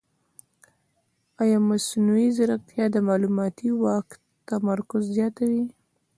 [1.41, 4.07] ایا مصنوعي ځیرکتیا د معلوماتي واک
[4.47, 5.65] تمرکز نه زیاتوي؟